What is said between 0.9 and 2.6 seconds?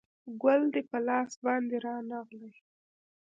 لاس باندې رانغلی